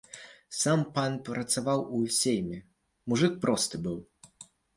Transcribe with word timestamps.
Сам 0.59 0.79
пан 0.95 1.13
працаваў 1.27 1.83
у 1.99 1.99
сейме, 2.21 2.59
мужык 3.15 3.39
просты 3.45 3.83
быў! 3.87 3.97